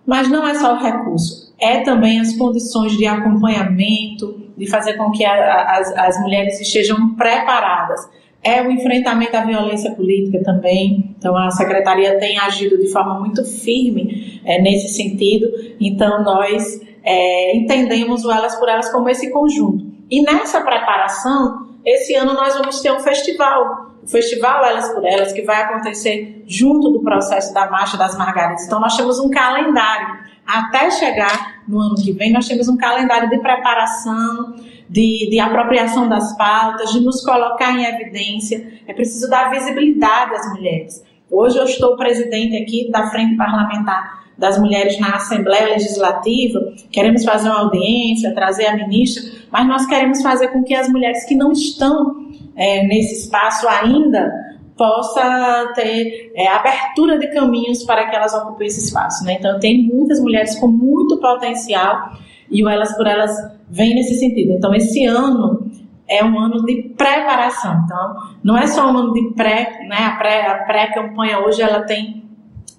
mas 0.06 0.28
não 0.28 0.46
é 0.46 0.54
só 0.54 0.74
o 0.74 0.78
recurso, 0.78 1.54
é 1.60 1.80
também 1.80 2.20
as 2.20 2.36
condições 2.36 2.92
de 2.92 3.06
acompanhamento, 3.06 4.40
de 4.56 4.68
fazer 4.68 4.94
com 4.94 5.10
que 5.10 5.24
a, 5.24 5.32
a, 5.32 5.78
as, 5.78 5.96
as 5.96 6.20
mulheres 6.20 6.60
estejam 6.60 7.14
preparadas 7.14 8.08
é 8.42 8.60
o 8.60 8.70
enfrentamento 8.70 9.36
à 9.36 9.44
violência 9.44 9.92
política 9.92 10.42
também. 10.42 11.14
Então, 11.16 11.36
a 11.36 11.50
secretaria 11.50 12.18
tem 12.18 12.38
agido 12.38 12.76
de 12.76 12.88
forma 12.88 13.20
muito 13.20 13.44
firme 13.44 14.40
é, 14.44 14.60
nesse 14.60 14.88
sentido. 14.88 15.46
Então, 15.80 16.24
nós 16.24 16.80
é, 17.04 17.56
entendemos 17.56 18.24
o 18.24 18.32
Elas 18.32 18.56
por 18.56 18.68
Elas 18.68 18.90
como 18.90 19.08
esse 19.08 19.30
conjunto. 19.30 19.86
E 20.10 20.22
nessa 20.22 20.60
preparação, 20.60 21.68
esse 21.84 22.14
ano 22.14 22.34
nós 22.34 22.54
vamos 22.54 22.80
ter 22.80 22.92
um 22.92 22.98
festival. 22.98 23.92
O 24.02 24.06
Festival 24.08 24.64
Elas 24.64 24.92
por 24.92 25.04
Elas, 25.04 25.32
que 25.32 25.42
vai 25.42 25.62
acontecer 25.62 26.42
junto 26.46 26.90
do 26.90 27.00
processo 27.00 27.54
da 27.54 27.70
Marcha 27.70 27.96
das 27.96 28.18
Margaridas. 28.18 28.66
Então, 28.66 28.80
nós 28.80 28.96
temos 28.96 29.20
um 29.20 29.30
calendário. 29.30 30.20
Até 30.44 30.90
chegar 30.90 31.62
no 31.68 31.78
ano 31.78 31.94
que 31.94 32.10
vem, 32.10 32.32
nós 32.32 32.48
temos 32.48 32.68
um 32.68 32.76
calendário 32.76 33.30
de 33.30 33.38
preparação 33.38 34.56
de, 34.88 35.28
de 35.30 35.38
apropriação 35.38 36.08
das 36.08 36.36
pautas, 36.36 36.90
de 36.92 37.00
nos 37.00 37.24
colocar 37.24 37.72
em 37.72 37.84
evidência. 37.84 38.80
É 38.86 38.92
preciso 38.92 39.28
dar 39.28 39.50
visibilidade 39.50 40.34
às 40.34 40.52
mulheres. 40.52 41.04
Hoje 41.30 41.58
eu 41.58 41.64
estou 41.64 41.96
presidente 41.96 42.56
aqui 42.56 42.90
da 42.90 43.08
Frente 43.08 43.36
Parlamentar 43.36 44.22
das 44.36 44.58
Mulheres 44.58 44.98
na 44.98 45.16
Assembleia 45.16 45.66
Legislativa, 45.66 46.58
queremos 46.90 47.24
fazer 47.24 47.48
uma 47.48 47.60
audiência, 47.60 48.34
trazer 48.34 48.66
a 48.66 48.76
ministra, 48.76 49.22
mas 49.50 49.66
nós 49.68 49.86
queremos 49.86 50.20
fazer 50.22 50.48
com 50.48 50.64
que 50.64 50.74
as 50.74 50.88
mulheres 50.88 51.24
que 51.24 51.34
não 51.34 51.52
estão 51.52 52.26
é, 52.56 52.84
nesse 52.86 53.24
espaço 53.24 53.68
ainda 53.68 54.32
possa 54.76 55.72
ter 55.74 56.32
é, 56.34 56.48
abertura 56.48 57.18
de 57.18 57.28
caminhos 57.28 57.84
para 57.84 58.08
que 58.08 58.16
elas 58.16 58.34
ocupem 58.34 58.66
esse 58.66 58.86
espaço. 58.86 59.24
Né? 59.24 59.36
Então, 59.38 59.60
tem 59.60 59.82
muitas 59.82 60.18
mulheres 60.20 60.58
com 60.58 60.66
muito 60.66 61.18
potencial 61.18 62.10
e 62.50 62.64
o 62.64 62.68
Elas 62.68 62.96
por 62.96 63.06
Elas 63.06 63.30
vem 63.72 63.94
nesse 63.94 64.14
sentido. 64.16 64.52
Então, 64.52 64.74
esse 64.74 65.04
ano 65.06 65.66
é 66.06 66.22
um 66.22 66.38
ano 66.38 66.64
de 66.66 66.94
preparação. 66.96 67.82
Então, 67.84 68.14
não 68.44 68.56
é 68.56 68.66
só 68.66 68.92
um 68.92 68.96
ano 68.96 69.12
de 69.14 69.30
pré, 69.34 69.86
né? 69.88 69.96
A 69.96 70.64
pré-campanha 70.66 71.38
pré 71.38 71.46
hoje 71.46 71.62
ela 71.62 71.80
tem 71.80 72.22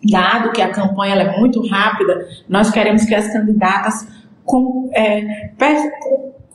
dado 0.03 0.51
que 0.51 0.61
a 0.61 0.69
campanha 0.69 1.15
é 1.15 1.39
muito 1.39 1.65
rápida. 1.67 2.27
Nós 2.47 2.69
queremos 2.69 3.05
que 3.05 3.15
as 3.15 3.31
candidatas 3.33 4.07
com, 4.45 4.91
é, 4.93 5.49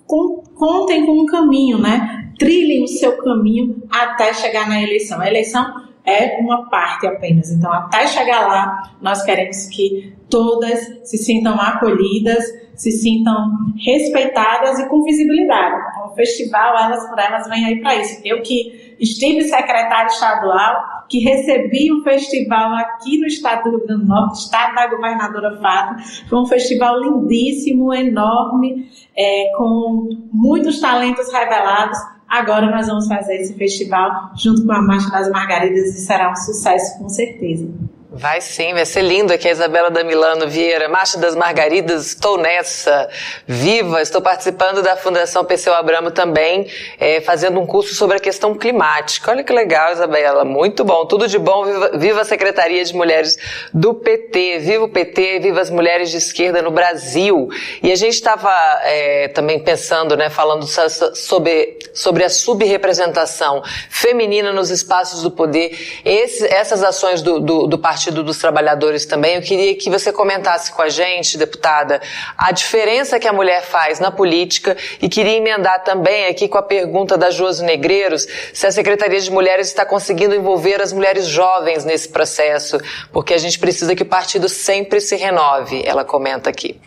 com, 0.07 0.43
contem 0.55 1.05
com 1.05 1.21
um 1.23 1.27
caminho, 1.27 1.79
né? 1.79 2.31
Trilhem 2.39 2.85
o 2.85 2.89
seu 2.89 3.17
caminho 3.17 3.83
até 3.91 4.33
chegar 4.33 4.69
na 4.69 4.81
eleição. 4.81 5.21
A 5.21 5.27
eleição 5.27 5.88
é 6.09 6.39
uma 6.41 6.69
parte 6.71 7.07
apenas. 7.07 7.51
Então, 7.51 7.71
até 7.73 8.07
chegar 8.07 8.47
lá, 8.47 8.95
nós 9.01 9.23
queremos 9.23 9.67
que 9.67 10.15
todas 10.31 10.81
se 11.05 11.19
sintam 11.19 11.61
acolhidas, 11.61 12.45
se 12.75 12.93
sintam 12.93 13.51
respeitadas 13.85 14.79
e 14.79 14.89
com 14.89 15.03
visibilidade. 15.03 15.77
Então, 15.91 16.09
o 16.09 16.15
festival 16.15 16.79
Elas 16.79 17.09
por 17.09 17.19
Elas 17.19 17.49
vem 17.49 17.65
aí 17.65 17.81
para 17.81 17.97
isso. 17.97 18.21
Eu 18.25 18.41
que 18.43 18.97
estive 19.01 19.43
secretária 19.43 20.07
estadual, 20.07 20.83
que 21.09 21.19
recebi 21.21 21.93
o 21.93 22.03
festival 22.03 22.75
aqui 22.75 23.19
no 23.19 23.27
estado 23.27 23.65
do 23.65 23.71
Rio 23.71 23.87
Grande 23.87 24.03
do 24.03 24.09
Norte, 24.09 24.41
estado 24.41 24.75
da 24.75 24.87
governadora 24.87 25.57
Fátima, 25.61 25.99
foi 26.29 26.39
um 26.41 26.47
festival 26.47 27.01
lindíssimo, 27.01 27.93
enorme, 27.93 28.89
é, 29.17 29.53
com 29.57 30.09
muitos 30.33 30.81
talentos 30.81 31.33
revelados 31.33 31.99
Agora 32.29 32.71
nós 32.71 32.87
vamos 32.87 33.09
fazer 33.09 33.37
esse 33.37 33.55
festival 33.55 34.33
junto 34.37 34.67
com 34.67 34.73
a 34.73 34.83
Marcha 34.83 35.11
das 35.11 35.31
Margaridas 35.31 35.95
e 35.95 36.01
será 36.01 36.31
um 36.31 36.37
sucesso 36.37 36.99
com 36.99 37.09
certeza. 37.09 37.69
Vai 38.11 38.41
sim, 38.41 38.73
vai 38.73 38.87
ser 38.87 39.03
lindo 39.03 39.35
aqui 39.35 39.47
a 39.47 39.51
Isabela 39.51 39.91
da 39.91 40.03
Milano 40.03 40.49
Vieira, 40.49 40.89
Marcha 40.89 41.19
das 41.19 41.37
Margaridas, 41.37 42.07
estou 42.07 42.39
nessa, 42.39 43.07
viva, 43.47 44.01
estou 44.01 44.23
participando 44.23 44.81
da 44.81 44.97
Fundação 44.97 45.45
Perseu 45.45 45.75
Abramo 45.75 46.11
também, 46.11 46.67
é, 46.99 47.21
fazendo 47.21 47.61
um 47.61 47.67
curso 47.67 47.95
sobre 47.95 48.17
a 48.17 48.19
questão 48.19 48.55
climática. 48.55 49.31
Olha 49.31 49.45
que 49.45 49.53
legal, 49.53 49.93
Isabela, 49.93 50.43
muito 50.43 50.87
bom, 50.87 51.05
tudo 51.05 51.29
de 51.29 51.39
bom, 51.39 51.67
viva, 51.67 51.99
viva 51.99 52.21
a 52.23 52.25
Secretaria 52.25 52.83
de 52.83 52.95
Mulheres 52.95 53.37
do 53.75 53.93
PT, 53.93 54.61
viva 54.61 54.85
o 54.85 54.89
PT, 54.89 55.41
viva 55.41 55.61
as 55.61 55.69
mulheres 55.69 56.11
de 56.11 56.17
esquerda 56.17 56.63
no 56.63 56.71
Brasil. 56.71 57.51
E 57.83 57.93
a 57.93 57.97
gente 57.97 58.15
estava 58.15 58.51
é, 58.85 59.29
também 59.29 59.59
pensando, 59.59 60.17
né, 60.17 60.31
falando 60.31 60.67
sobre, 60.67 61.79
sobre 61.93 62.25
a 62.25 62.31
subrepresentação 62.31 63.63
feminina 63.91 64.51
nos 64.51 64.71
espaços 64.71 65.23
do 65.23 65.31
poder, 65.31 66.01
Esse, 66.07 66.47
essas 66.47 66.83
ações 66.83 67.21
do, 67.21 67.39
do, 67.39 67.67
do 67.67 67.79
partido 67.79 67.98
Partido 67.99 68.23
dos 68.23 68.39
Trabalhadores 68.39 69.05
também. 69.05 69.35
Eu 69.35 69.43
queria 69.43 69.75
que 69.75 69.91
você 69.91 70.13
comentasse 70.13 70.73
com 70.73 70.81
a 70.81 70.89
gente, 70.89 71.37
deputada, 71.37 72.01
a 72.37 72.53
diferença 72.53 73.19
que 73.19 73.27
a 73.27 73.33
mulher 73.33 73.65
faz 73.65 73.99
na 73.99 74.09
política 74.09 74.77
e 75.03 75.09
queria 75.09 75.37
emendar 75.37 75.83
também 75.83 76.27
aqui 76.27 76.47
com 76.47 76.57
a 76.57 76.63
pergunta 76.63 77.19
da 77.19 77.29
Josi 77.29 77.65
Negreiros 77.65 78.25
se 78.53 78.69
a 78.69 78.71
Secretaria 78.71 79.19
de 79.19 79.33
Mulheres 79.33 79.67
está 79.67 79.85
conseguindo 79.85 80.33
envolver 80.33 80.81
as 80.81 80.93
mulheres 80.93 81.27
jovens 81.27 81.85
nesse 81.85 82.09
processo, 82.09 82.79
porque 83.13 83.35
a 83.35 83.39
gente 83.39 83.59
precisa 83.59 83.97
que 83.97 84.05
o 84.05 84.07
partido 84.07 84.49
sempre 84.49 85.01
se 85.01 85.17
renove, 85.17 85.83
ela 85.85 86.05
comenta 86.05 86.49
aqui. 86.49 86.81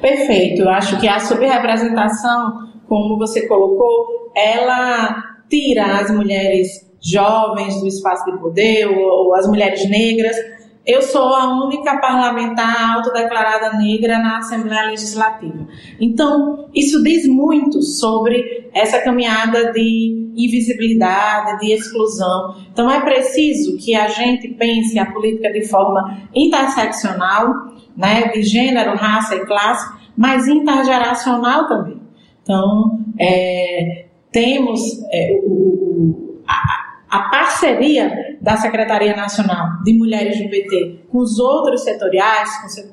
Perfeito. 0.00 0.62
Eu 0.62 0.70
acho 0.70 0.98
que 0.98 1.06
a 1.06 1.20
subrepresentação, 1.20 2.68
como 2.88 3.16
você 3.16 3.46
colocou, 3.46 4.32
ela 4.34 5.22
tira 5.48 6.00
as 6.00 6.10
mulheres 6.10 6.87
jovens 7.00 7.80
do 7.80 7.86
espaço 7.86 8.24
de 8.24 8.38
poder 8.38 8.86
ou, 8.86 9.26
ou 9.26 9.34
as 9.34 9.46
mulheres 9.46 9.88
negras. 9.88 10.36
Eu 10.86 11.02
sou 11.02 11.34
a 11.34 11.66
única 11.66 11.98
parlamentar 11.98 12.96
autodeclarada 12.96 13.76
negra 13.76 14.18
na 14.18 14.38
Assembleia 14.38 14.86
Legislativa. 14.86 15.68
Então, 16.00 16.66
isso 16.74 17.02
diz 17.02 17.28
muito 17.28 17.82
sobre 17.82 18.70
essa 18.72 18.98
caminhada 19.00 19.70
de 19.72 20.32
invisibilidade, 20.34 21.58
de 21.60 21.72
exclusão. 21.72 22.56
Então, 22.72 22.90
é 22.90 23.02
preciso 23.02 23.76
que 23.76 23.94
a 23.94 24.08
gente 24.08 24.48
pense 24.48 24.98
a 24.98 25.04
política 25.12 25.52
de 25.52 25.68
forma 25.68 26.22
interseccional, 26.34 27.52
né, 27.94 28.28
de 28.28 28.42
gênero, 28.42 28.96
raça 28.96 29.34
e 29.34 29.44
classe, 29.44 29.92
mas 30.16 30.48
intergeracional 30.48 31.68
também. 31.68 32.00
Então, 32.42 32.98
é, 33.20 34.06
temos 34.32 34.80
é, 35.12 35.40
o, 35.44 35.52
o, 35.52 36.42
a, 36.46 36.77
a 37.10 37.20
parceria 37.30 38.36
da 38.40 38.56
Secretaria 38.56 39.16
Nacional 39.16 39.82
de 39.82 39.94
Mulheres 39.94 40.38
do 40.38 40.48
PT 40.48 41.00
com 41.10 41.18
os 41.18 41.38
outros 41.38 41.82
setoriais, 41.82 42.50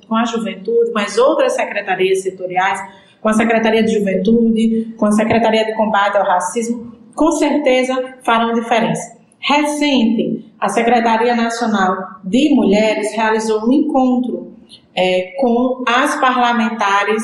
com 0.07 0.15
a 0.15 0.25
juventude, 0.25 0.91
com 0.91 0.99
as 0.99 1.17
outras 1.17 1.53
secretarias 1.53 2.21
setoriais, 2.21 2.79
com 3.21 3.29
a 3.29 3.33
Secretaria 3.33 3.83
de 3.83 3.93
Juventude, 3.93 4.93
com 4.97 5.05
a 5.05 5.11
Secretaria 5.11 5.65
de 5.65 5.73
Combate 5.73 6.17
ao 6.17 6.23
Racismo, 6.23 6.93
com 7.13 7.31
certeza 7.31 8.15
farão 8.23 8.53
diferença. 8.53 9.17
Recente, 9.39 10.45
a 10.59 10.69
Secretaria 10.69 11.35
Nacional 11.35 12.19
de 12.23 12.53
Mulheres 12.55 13.13
realizou 13.13 13.67
um 13.67 13.71
encontro 13.71 14.53
é, 14.95 15.33
com 15.39 15.83
as 15.87 16.19
parlamentares 16.19 17.23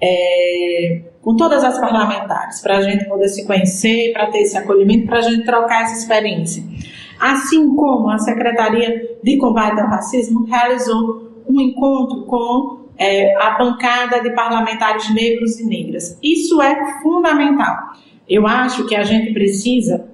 é, 0.00 1.02
com 1.24 1.34
todas 1.34 1.64
as 1.64 1.80
parlamentares, 1.80 2.60
para 2.60 2.76
a 2.76 2.82
gente 2.82 3.06
poder 3.06 3.28
se 3.28 3.46
conhecer, 3.46 4.12
para 4.12 4.26
ter 4.26 4.40
esse 4.42 4.58
acolhimento, 4.58 5.06
para 5.06 5.20
a 5.20 5.22
gente 5.22 5.42
trocar 5.42 5.84
essa 5.84 5.96
experiência. 5.96 6.62
Assim 7.18 7.74
como 7.74 8.10
a 8.10 8.18
Secretaria 8.18 9.16
de 9.22 9.38
Combate 9.38 9.80
ao 9.80 9.88
Racismo 9.88 10.44
realizou 10.44 11.42
um 11.48 11.58
encontro 11.60 12.26
com 12.26 12.84
é, 12.98 13.34
a 13.42 13.56
bancada 13.56 14.20
de 14.20 14.34
parlamentares 14.34 15.12
negros 15.14 15.58
e 15.58 15.64
negras. 15.64 16.18
Isso 16.22 16.60
é 16.60 17.00
fundamental. 17.02 17.74
Eu 18.28 18.46
acho 18.46 18.86
que 18.86 18.94
a 18.94 19.02
gente 19.02 19.32
precisa 19.32 20.06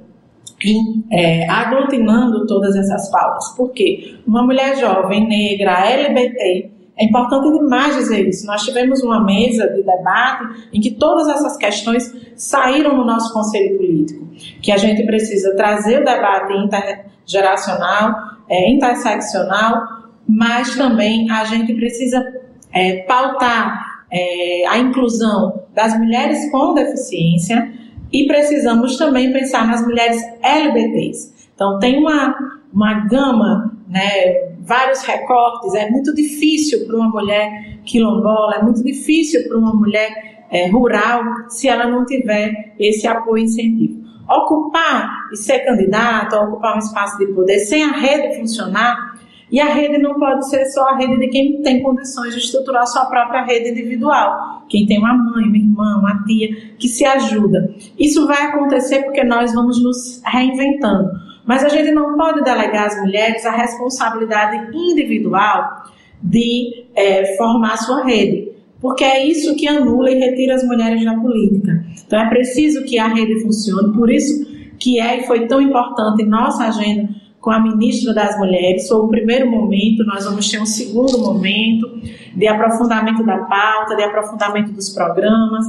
ir 0.62 1.04
é, 1.10 1.48
aglutinando 1.50 2.46
todas 2.46 2.76
essas 2.76 3.10
pautas, 3.10 3.48
porque 3.56 4.16
uma 4.24 4.44
mulher 4.44 4.76
jovem, 4.78 5.26
negra, 5.26 5.90
LGBT, 5.90 6.70
É 7.00 7.04
importante 7.06 7.50
demais 7.50 7.96
dizer 7.96 8.28
isso. 8.28 8.46
Nós 8.46 8.62
tivemos 8.62 9.02
uma 9.02 9.24
mesa 9.24 9.66
de 9.68 9.82
debate 9.82 10.68
em 10.70 10.80
que 10.80 10.90
todas 10.90 11.28
essas 11.28 11.56
questões 11.56 12.14
saíram 12.36 12.94
no 12.94 13.06
nosso 13.06 13.32
conselho 13.32 13.78
político, 13.78 14.28
que 14.60 14.70
a 14.70 14.76
gente 14.76 15.02
precisa 15.06 15.56
trazer 15.56 16.02
o 16.02 16.04
debate 16.04 16.52
intergeracional, 16.52 18.14
é, 18.48 18.70
interseccional, 18.70 19.82
mas 20.28 20.76
também 20.76 21.30
a 21.30 21.44
gente 21.44 21.72
precisa 21.72 22.22
é, 22.70 23.02
pautar 23.04 24.04
é, 24.10 24.66
a 24.68 24.76
inclusão 24.78 25.62
das 25.74 25.98
mulheres 25.98 26.50
com 26.50 26.74
deficiência 26.74 27.72
e 28.12 28.26
precisamos 28.26 28.98
também 28.98 29.32
pensar 29.32 29.66
nas 29.66 29.82
mulheres 29.82 30.20
LGBTs. 30.42 31.50
Então, 31.54 31.78
tem 31.78 31.98
uma, 31.98 32.34
uma 32.72 33.06
gama, 33.06 33.69
né, 33.90 34.52
vários 34.60 35.02
recortes. 35.02 35.74
É 35.74 35.90
muito 35.90 36.14
difícil 36.14 36.86
para 36.86 36.96
uma 36.96 37.08
mulher 37.08 37.78
quilombola, 37.84 38.56
é 38.56 38.62
muito 38.62 38.82
difícil 38.82 39.46
para 39.48 39.58
uma 39.58 39.74
mulher 39.74 40.46
é, 40.50 40.68
rural 40.68 41.22
se 41.48 41.68
ela 41.68 41.86
não 41.86 42.04
tiver 42.04 42.74
esse 42.78 43.06
apoio 43.06 43.42
e 43.42 43.44
incentivo. 43.44 44.00
Ocupar 44.28 45.28
e 45.32 45.36
ser 45.36 45.60
candidato, 45.60 46.36
ocupar 46.36 46.76
um 46.76 46.78
espaço 46.78 47.18
de 47.18 47.26
poder 47.26 47.58
sem 47.58 47.82
a 47.82 47.92
rede 47.92 48.38
funcionar, 48.38 49.10
e 49.50 49.58
a 49.58 49.66
rede 49.66 49.98
não 49.98 50.14
pode 50.14 50.48
ser 50.48 50.64
só 50.66 50.90
a 50.90 50.96
rede 50.96 51.18
de 51.18 51.26
quem 51.26 51.60
tem 51.60 51.82
condições 51.82 52.34
de 52.34 52.40
estruturar 52.40 52.86
sua 52.86 53.06
própria 53.06 53.44
rede 53.44 53.70
individual. 53.70 54.64
Quem 54.68 54.86
tem 54.86 54.98
uma 54.98 55.12
mãe, 55.12 55.44
uma 55.44 55.56
irmã, 55.56 55.98
uma 55.98 56.22
tia 56.24 56.54
que 56.78 56.86
se 56.86 57.04
ajuda. 57.04 57.74
Isso 57.98 58.28
vai 58.28 58.42
acontecer 58.46 59.02
porque 59.02 59.24
nós 59.24 59.52
vamos 59.52 59.82
nos 59.82 60.22
reinventando. 60.24 61.10
Mas 61.50 61.64
a 61.64 61.68
gente 61.68 61.90
não 61.90 62.16
pode 62.16 62.44
delegar 62.44 62.86
às 62.86 63.00
mulheres 63.00 63.44
a 63.44 63.50
responsabilidade 63.50 64.70
individual 64.72 65.82
de 66.22 66.84
é, 66.94 67.36
formar 67.36 67.76
sua 67.76 68.04
rede, 68.04 68.52
porque 68.80 69.02
é 69.02 69.26
isso 69.26 69.56
que 69.56 69.66
anula 69.66 70.12
e 70.12 70.14
retira 70.14 70.54
as 70.54 70.62
mulheres 70.62 71.04
da 71.04 71.12
política. 71.16 71.84
Então 72.06 72.20
é 72.20 72.28
preciso 72.28 72.84
que 72.84 73.00
a 73.00 73.08
rede 73.08 73.42
funcione, 73.42 73.92
por 73.92 74.08
isso 74.08 74.46
que 74.78 75.00
é 75.00 75.18
e 75.18 75.26
foi 75.26 75.48
tão 75.48 75.60
importante 75.60 76.24
nossa 76.24 76.68
agenda 76.68 77.08
com 77.40 77.50
a 77.50 77.58
ministra 77.58 78.14
das 78.14 78.38
Mulheres. 78.38 78.86
Foi 78.86 78.98
o 78.98 79.08
primeiro 79.08 79.50
momento, 79.50 80.04
nós 80.04 80.24
vamos 80.26 80.48
ter 80.48 80.62
um 80.62 80.66
segundo 80.66 81.18
momento 81.18 82.00
de 82.32 82.46
aprofundamento 82.46 83.24
da 83.24 83.38
pauta, 83.38 83.96
de 83.96 84.04
aprofundamento 84.04 84.70
dos 84.70 84.90
programas. 84.90 85.66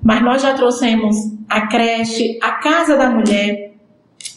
Mas 0.00 0.22
nós 0.22 0.40
já 0.40 0.54
trouxemos 0.54 1.16
a 1.48 1.66
creche, 1.66 2.38
a 2.40 2.52
Casa 2.52 2.96
da 2.96 3.10
Mulher, 3.10 3.73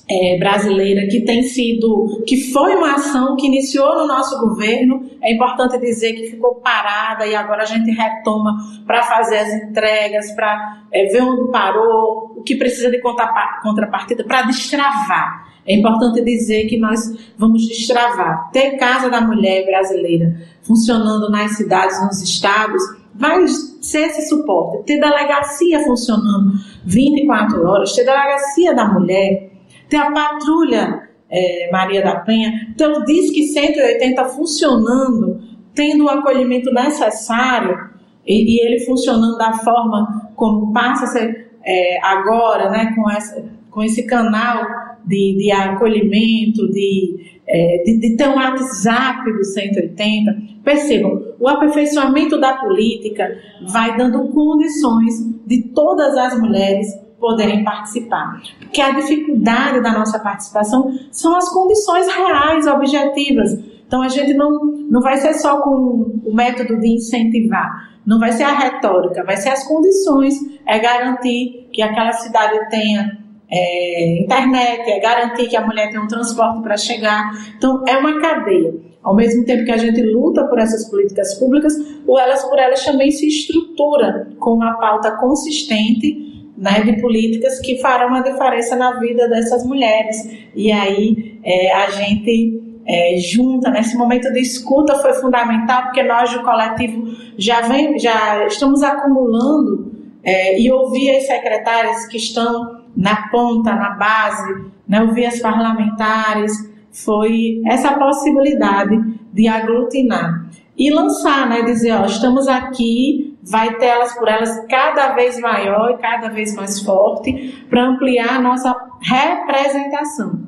é, 0.09 0.37
brasileira 0.39 1.05
que 1.07 1.21
tem 1.21 1.43
sido, 1.43 2.23
que 2.25 2.51
foi 2.51 2.75
uma 2.75 2.95
ação 2.95 3.35
que 3.35 3.47
iniciou 3.47 3.95
no 3.95 4.07
nosso 4.07 4.39
governo. 4.39 5.09
É 5.21 5.33
importante 5.33 5.77
dizer 5.79 6.13
que 6.13 6.29
ficou 6.29 6.55
parada 6.55 7.27
e 7.27 7.35
agora 7.35 7.63
a 7.63 7.65
gente 7.65 7.91
retoma 7.91 8.55
para 8.85 9.03
fazer 9.03 9.37
as 9.39 9.53
entregas, 9.63 10.31
para 10.31 10.83
é, 10.91 11.05
ver 11.07 11.21
onde 11.21 11.51
parou, 11.51 12.33
o 12.37 12.43
que 12.43 12.55
precisa 12.55 12.89
de 12.89 13.01
contrapartida, 13.01 14.23
para 14.23 14.43
destravar. 14.43 15.45
É 15.67 15.75
importante 15.75 16.23
dizer 16.23 16.67
que 16.67 16.77
nós 16.77 16.99
vamos 17.37 17.67
destravar. 17.67 18.49
Ter 18.51 18.77
Casa 18.77 19.09
da 19.09 19.19
Mulher 19.19 19.65
brasileira 19.65 20.37
funcionando 20.61 21.29
nas 21.29 21.57
cidades, 21.57 22.01
nos 22.05 22.21
estados, 22.21 22.81
vai 23.13 23.45
ser 23.47 24.07
esse 24.07 24.29
suporte. 24.29 24.85
Ter 24.85 24.99
delegacia 24.99 25.81
funcionando 25.83 26.53
24 26.85 27.65
horas, 27.65 27.93
ter 27.93 28.05
delegacia 28.05 28.73
da 28.73 28.87
mulher 28.87 29.46
tem 29.89 29.99
a 29.99 30.11
patrulha 30.11 31.07
é, 31.29 31.69
Maria 31.71 32.01
da 32.01 32.15
Penha, 32.19 32.73
tem 32.77 32.87
o 32.87 33.03
Disque 33.03 33.47
180 33.47 34.25
funcionando, 34.25 35.41
tendo 35.73 36.05
o 36.05 36.09
acolhimento 36.09 36.71
necessário 36.71 37.77
e, 38.25 38.55
e 38.55 38.65
ele 38.65 38.79
funcionando 38.79 39.37
da 39.37 39.53
forma 39.53 40.31
como 40.35 40.71
passa 40.71 41.05
a 41.05 41.07
ser 41.07 41.51
é, 41.63 41.99
agora, 42.01 42.69
né, 42.69 42.93
com, 42.95 43.09
essa, 43.09 43.43
com 43.69 43.83
esse 43.83 44.05
canal 44.05 44.65
de, 45.05 45.35
de 45.37 45.51
acolhimento, 45.51 46.69
de, 46.71 47.41
é, 47.45 47.83
de, 47.83 47.99
de, 47.99 48.15
ter 48.15 48.29
um 48.29 48.35
WhatsApp 48.35 49.31
do 49.31 49.43
180. 49.43 50.37
Percebam, 50.63 51.21
o 51.39 51.47
aperfeiçoamento 51.47 52.39
da 52.39 52.53
política 52.53 53.37
vai 53.69 53.97
dando 53.97 54.29
condições 54.29 55.13
de 55.45 55.63
todas 55.73 56.15
as 56.17 56.39
mulheres 56.39 56.87
poderem 57.19 57.63
participar. 57.63 58.41
Porque 58.59 58.81
a 58.81 58.91
dificuldade 58.91 59.81
da 59.81 59.91
nossa 59.91 60.19
participação 60.19 60.91
são 61.11 61.35
as 61.35 61.49
condições 61.49 62.07
reais, 62.07 62.67
objetivas. 62.67 63.51
Então 63.87 64.01
a 64.01 64.09
gente 64.09 64.33
não, 64.33 64.65
não 64.89 65.01
vai 65.01 65.17
ser 65.17 65.33
só 65.35 65.61
com 65.61 66.19
o 66.25 66.33
método 66.33 66.79
de 66.79 66.87
incentivar, 66.89 67.97
não 68.05 68.19
vai 68.19 68.31
ser 68.33 68.43
a 68.43 68.53
retórica, 68.53 69.23
vai 69.23 69.37
ser 69.37 69.49
as 69.49 69.65
condições, 69.65 70.35
é 70.65 70.77
garantir 70.77 71.69
que 71.71 71.81
aquela 71.81 72.11
cidade 72.11 72.69
tenha 72.69 73.17
é, 73.49 74.23
internet, 74.23 74.91
é 74.91 74.99
garantir 74.99 75.47
que 75.47 75.55
a 75.55 75.65
mulher 75.65 75.89
tenha 75.89 76.01
um 76.01 76.07
transporte 76.07 76.61
para 76.61 76.75
chegar. 76.75 77.31
Então 77.57 77.83
é 77.87 77.97
uma 77.97 78.19
cadeia. 78.19 78.73
Ao 79.01 79.15
mesmo 79.15 79.45
tempo 79.45 79.63
que 79.63 79.71
a 79.71 79.77
gente 79.77 80.01
luta 80.01 80.43
por 80.47 80.59
essas 80.59 80.89
políticas 80.89 81.35
públicas, 81.35 81.73
o 82.05 82.19
Elas 82.19 82.43
por 82.43 82.59
Elas 82.59 82.83
também 82.83 83.09
se 83.09 83.25
estrutura 83.25 84.27
com 84.37 84.55
uma 84.55 84.73
pauta 84.73 85.11
consistente 85.11 86.36
né, 86.57 86.81
de 86.81 86.99
políticas 86.99 87.59
que 87.59 87.79
farão 87.79 88.07
uma 88.07 88.23
diferença 88.23 88.75
na 88.75 88.99
vida 88.99 89.29
dessas 89.29 89.63
mulheres. 89.65 90.17
E 90.55 90.71
aí 90.71 91.39
é, 91.43 91.73
a 91.73 91.89
gente 91.91 92.61
é, 92.85 93.17
junta, 93.17 93.69
nesse 93.69 93.95
momento 93.97 94.31
de 94.31 94.39
escuta 94.39 94.95
foi 94.95 95.13
fundamental, 95.13 95.83
porque 95.83 96.01
nós 96.03 96.33
do 96.33 96.41
coletivo 96.41 97.05
já, 97.37 97.61
vem, 97.61 97.99
já 97.99 98.45
estamos 98.47 98.81
acumulando 98.81 99.91
é, 100.23 100.59
e 100.59 100.71
ouvir 100.71 101.17
as 101.17 101.27
secretárias 101.27 102.07
que 102.07 102.17
estão 102.17 102.81
na 102.95 103.29
ponta, 103.29 103.75
na 103.75 103.91
base, 103.91 104.65
né, 104.87 105.01
ouvir 105.01 105.25
as 105.25 105.39
parlamentares, 105.39 106.51
foi 106.91 107.61
essa 107.67 107.91
possibilidade 107.93 108.97
de 109.31 109.47
aglutinar 109.47 110.49
e 110.75 110.89
lançar, 110.89 111.47
né, 111.47 111.61
dizer, 111.61 111.91
ó, 111.91 112.05
estamos 112.05 112.47
aqui 112.47 113.26
vai 113.49 113.75
ter 113.77 113.87
elas 113.87 114.13
por 114.17 114.27
elas 114.27 114.65
cada 114.67 115.13
vez 115.13 115.39
maior 115.39 115.91
e 115.91 115.97
cada 115.97 116.29
vez 116.29 116.55
mais 116.55 116.81
forte 116.81 117.65
para 117.69 117.85
ampliar 117.87 118.37
a 118.37 118.41
nossa 118.41 118.75
representação. 119.01 120.47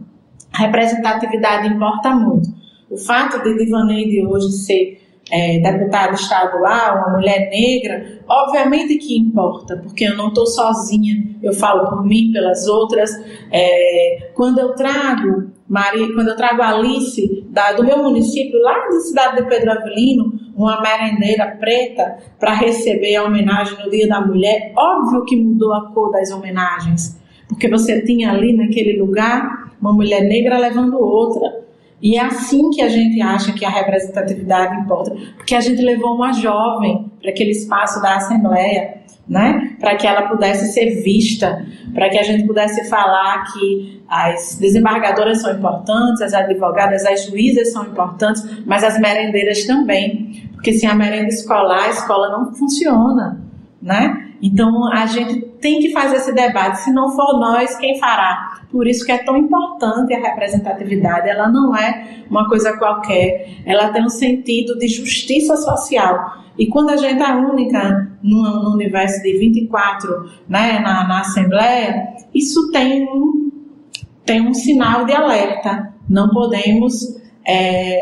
A 0.53 0.63
representatividade 0.63 1.67
importa 1.67 2.11
muito. 2.11 2.49
O 2.89 2.97
fato 2.97 3.41
de 3.43 3.57
Divaneide 3.57 4.25
hoje 4.25 4.51
ser 4.51 5.01
é, 5.31 5.59
deputada 5.59 6.13
estadual, 6.13 6.97
uma 6.97 7.17
mulher 7.17 7.49
negra, 7.49 8.19
obviamente 8.27 8.97
que 8.97 9.17
importa, 9.17 9.77
porque 9.77 10.05
eu 10.05 10.17
não 10.17 10.29
estou 10.29 10.47
sozinha, 10.47 11.37
eu 11.43 11.53
falo 11.53 11.87
por 11.87 12.03
mim, 12.03 12.31
pelas 12.33 12.67
outras. 12.67 13.11
É, 13.51 14.31
quando 14.33 14.59
eu 14.59 14.73
trago 14.73 15.51
Maria, 15.67 16.11
quando 16.15 16.29
eu 16.29 16.35
trago 16.35 16.63
Alice 16.63 17.45
da, 17.49 17.73
do 17.73 17.83
meu 17.83 18.01
município, 18.01 18.59
lá 18.59 18.73
da 18.87 18.99
cidade 19.01 19.35
de 19.37 19.47
Pedro 19.47 19.71
Avelino, 19.71 20.33
uma 20.59 20.81
merendeira 20.81 21.47
preta 21.57 22.17
para 22.37 22.53
receber 22.53 23.15
a 23.15 23.23
homenagem 23.23 23.77
no 23.81 23.89
Dia 23.89 24.09
da 24.09 24.19
Mulher, 24.19 24.73
óbvio 24.75 25.23
que 25.23 25.37
mudou 25.37 25.73
a 25.73 25.89
cor 25.91 26.11
das 26.11 26.31
homenagens, 26.31 27.17
porque 27.47 27.69
você 27.69 28.01
tinha 28.01 28.31
ali 28.31 28.55
naquele 28.55 28.99
lugar 28.99 29.71
uma 29.81 29.93
mulher 29.93 30.21
negra 30.21 30.57
levando 30.57 30.99
outra. 30.99 31.63
E 32.01 32.17
é 32.17 32.21
assim 32.21 32.69
que 32.71 32.81
a 32.81 32.89
gente 32.89 33.21
acha 33.21 33.53
que 33.53 33.63
a 33.63 33.69
representatividade 33.69 34.81
importa, 34.81 35.15
porque 35.37 35.55
a 35.55 35.61
gente 35.61 35.81
levou 35.81 36.15
uma 36.15 36.33
jovem 36.33 37.09
para 37.21 37.31
aquele 37.31 37.51
espaço 37.51 38.01
da 38.01 38.17
Assembleia, 38.17 38.98
né? 39.29 39.75
Para 39.79 39.95
que 39.95 40.07
ela 40.07 40.23
pudesse 40.23 40.73
ser 40.73 41.03
vista, 41.03 41.63
para 41.93 42.09
que 42.09 42.17
a 42.17 42.23
gente 42.23 42.47
pudesse 42.47 42.89
falar 42.89 43.43
que 43.53 44.01
as 44.09 44.57
desembargadoras 44.59 45.39
são 45.41 45.53
importantes, 45.53 46.21
as 46.21 46.33
advogadas, 46.33 47.05
as 47.05 47.25
juízas 47.25 47.71
são 47.71 47.85
importantes, 47.85 48.43
mas 48.65 48.83
as 48.83 48.99
merendeiras 48.99 49.65
também, 49.65 50.49
porque 50.53 50.73
sem 50.73 50.89
a 50.89 50.95
merenda 50.95 51.27
escolar, 51.27 51.85
a 51.85 51.89
escola 51.89 52.29
não 52.29 52.53
funciona, 52.55 53.39
né? 53.79 54.25
Então 54.41 54.91
a 54.91 55.05
gente 55.05 55.41
tem 55.61 55.79
que 55.79 55.91
fazer 55.91 56.15
esse 56.15 56.33
debate, 56.33 56.79
se 56.79 56.91
não 56.91 57.11
for 57.11 57.39
nós, 57.39 57.75
quem 57.77 57.99
fará? 57.99 58.61
Por 58.71 58.87
isso 58.87 59.05
que 59.05 59.11
é 59.11 59.19
tão 59.19 59.37
importante 59.37 60.13
a 60.13 60.19
representatividade, 60.19 61.29
ela 61.29 61.49
não 61.49 61.75
é 61.75 62.23
uma 62.29 62.47
coisa 62.47 62.75
qualquer, 62.77 63.59
ela 63.65 63.89
tem 63.89 64.03
um 64.03 64.09
sentido 64.09 64.77
de 64.77 64.87
justiça 64.87 65.55
social. 65.57 66.43
E 66.57 66.67
quando 66.67 66.89
a 66.89 66.97
gente 66.97 67.21
é 67.21 67.35
única 67.35 68.08
no, 68.21 68.63
no 68.63 68.73
universo 68.73 69.21
de 69.21 69.37
24, 69.37 70.29
né, 70.47 70.79
na, 70.79 71.07
na 71.07 71.21
Assembleia, 71.21 72.15
isso 72.33 72.71
tem 72.71 73.03
um, 73.03 73.51
tem 74.25 74.47
um 74.47 74.53
sinal 74.53 75.05
de 75.05 75.13
alerta. 75.13 75.93
Não 76.07 76.29
podemos 76.29 77.19
é, 77.47 77.99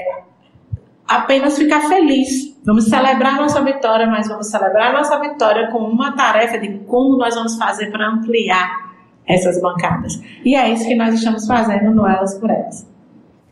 apenas 1.08 1.58
ficar 1.58 1.82
feliz. 1.82 2.58
Vamos 2.65 2.86
celebrar 2.86 3.38
nossa 3.38 3.62
vitória, 3.63 4.08
mas 4.08 4.27
vamos 4.27 4.47
celebrar 4.47 4.91
nossa 4.91 5.19
vitória 5.19 5.71
com 5.71 5.80
uma 5.80 6.12
tarefa 6.13 6.58
de 6.58 6.80
como 6.80 7.17
nós 7.17 7.36
vamos 7.36 7.58
fazer 7.58 7.91
para 7.91 8.10
ampliar 8.10 8.88
essas 9.25 9.62
bancadas. 9.62 10.21
E 10.43 10.56
é 10.56 10.69
isso 10.71 10.86
que 10.86 10.95
nós 10.95 11.13
estamos 11.13 11.45
fazendo 11.45 11.91
no 11.91 12.08
Elas 12.08 12.38
por 12.38 12.49
Elas. 12.49 12.96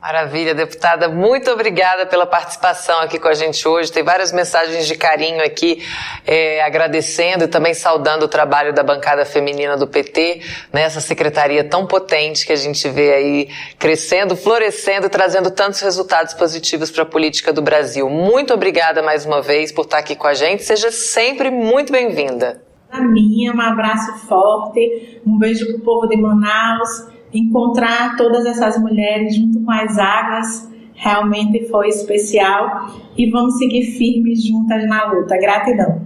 Maravilha, 0.05 0.53
deputada. 0.53 1.09
Muito 1.09 1.49
obrigada 1.49 2.05
pela 2.05 2.27
participação 2.27 2.99
aqui 2.99 3.17
com 3.17 3.27
a 3.27 3.33
gente 3.33 3.67
hoje. 3.67 3.91
Tem 3.91 4.03
várias 4.03 4.31
mensagens 4.31 4.85
de 4.85 4.93
carinho 4.93 5.43
aqui, 5.43 5.81
é, 6.27 6.61
agradecendo 6.61 7.45
e 7.45 7.47
também 7.47 7.73
saudando 7.73 8.21
o 8.21 8.27
trabalho 8.27 8.71
da 8.71 8.83
bancada 8.83 9.25
feminina 9.25 9.75
do 9.75 9.87
PT, 9.87 10.41
nessa 10.71 10.97
né, 10.97 11.01
secretaria 11.01 11.63
tão 11.63 11.87
potente 11.87 12.45
que 12.45 12.53
a 12.53 12.55
gente 12.55 12.87
vê 12.87 13.15
aí 13.15 13.49
crescendo, 13.79 14.35
florescendo, 14.35 15.09
trazendo 15.09 15.49
tantos 15.49 15.81
resultados 15.81 16.35
positivos 16.35 16.91
para 16.91 17.01
a 17.01 17.07
política 17.07 17.51
do 17.51 17.63
Brasil. 17.63 18.07
Muito 18.07 18.53
obrigada 18.53 19.01
mais 19.01 19.25
uma 19.25 19.41
vez 19.41 19.71
por 19.71 19.85
estar 19.85 19.97
aqui 19.97 20.15
com 20.15 20.27
a 20.27 20.35
gente. 20.35 20.63
Seja 20.63 20.91
sempre 20.91 21.49
muito 21.49 21.91
bem-vinda. 21.91 22.61
A 22.91 23.01
minha, 23.01 23.51
um 23.51 23.59
abraço 23.59 24.27
forte, 24.27 25.19
um 25.25 25.39
beijo 25.39 25.65
para 25.65 25.77
o 25.77 25.79
povo 25.79 26.07
de 26.07 26.15
Manaus 26.15 27.14
encontrar 27.37 28.15
todas 28.15 28.45
essas 28.45 28.77
mulheres 28.77 29.35
junto 29.35 29.59
com 29.63 29.71
as 29.71 29.97
águas 29.97 30.69
realmente 30.93 31.67
foi 31.69 31.89
especial 31.89 32.89
e 33.17 33.29
vamos 33.29 33.57
seguir 33.57 33.83
firmes 33.97 34.45
juntas 34.45 34.87
na 34.87 35.05
luta. 35.05 35.37
Gratidão. 35.37 36.01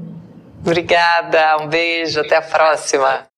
Obrigada, 0.61 1.57
um 1.61 1.67
beijo, 1.67 2.19
até 2.19 2.37
a 2.37 2.41
próxima. 2.41 3.21